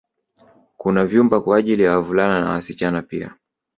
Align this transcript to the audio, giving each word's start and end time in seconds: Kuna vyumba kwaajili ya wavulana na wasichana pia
Kuna 0.77 1.05
vyumba 1.05 1.41
kwaajili 1.41 1.83
ya 1.83 1.91
wavulana 1.91 2.41
na 2.41 2.49
wasichana 2.49 3.01
pia 3.01 3.35